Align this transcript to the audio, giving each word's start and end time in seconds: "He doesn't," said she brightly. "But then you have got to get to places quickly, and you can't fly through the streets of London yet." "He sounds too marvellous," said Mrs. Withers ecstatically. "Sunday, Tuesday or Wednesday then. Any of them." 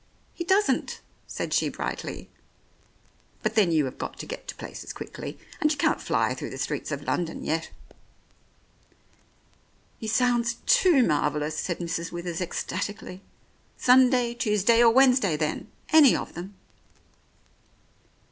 "He 0.33 0.43
doesn't," 0.43 0.99
said 1.27 1.53
she 1.53 1.69
brightly. 1.69 2.27
"But 3.43 3.53
then 3.53 3.71
you 3.71 3.85
have 3.85 3.99
got 3.99 4.17
to 4.17 4.25
get 4.25 4.47
to 4.47 4.55
places 4.55 4.93
quickly, 4.93 5.37
and 5.59 5.71
you 5.71 5.77
can't 5.77 6.01
fly 6.01 6.33
through 6.33 6.49
the 6.49 6.57
streets 6.57 6.89
of 6.91 7.03
London 7.03 7.43
yet." 7.43 7.69
"He 9.99 10.07
sounds 10.07 10.55
too 10.65 11.03
marvellous," 11.03 11.55
said 11.59 11.77
Mrs. 11.77 12.11
Withers 12.11 12.41
ecstatically. 12.41 13.21
"Sunday, 13.77 14.33
Tuesday 14.33 14.81
or 14.83 14.89
Wednesday 14.91 15.37
then. 15.37 15.67
Any 15.89 16.15
of 16.15 16.33
them." 16.33 16.55